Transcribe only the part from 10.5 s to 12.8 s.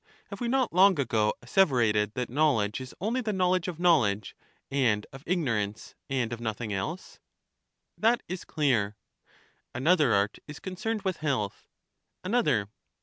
concerned with health. Another.